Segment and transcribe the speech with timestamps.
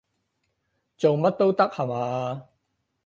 [0.97, 2.47] 做乜都得下話？